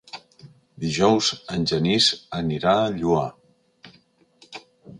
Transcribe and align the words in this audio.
Dijous 0.85 1.27
en 1.57 1.67
Genís 1.73 2.07
anirà 2.39 2.73
al 2.87 2.99
Lloar. 3.03 3.29